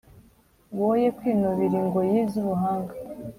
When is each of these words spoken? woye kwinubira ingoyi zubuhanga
woye 0.79 1.07
kwinubira 1.17 1.75
ingoyi 1.81 2.19
zubuhanga 2.31 2.93